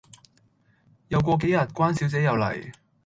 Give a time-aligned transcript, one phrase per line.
[1.09, 2.71] 又過幾日，關小姐又黎